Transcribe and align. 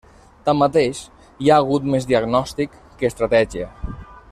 Tanmateix 0.45 1.01
hi 1.43 1.51
ha 1.51 1.59
hagut 1.63 1.85
més 1.97 2.09
diagnòstic 2.13 2.75
que 3.03 3.13
estratègia. 3.15 3.71